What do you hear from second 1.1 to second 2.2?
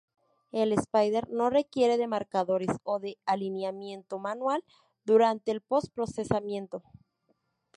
no requiere de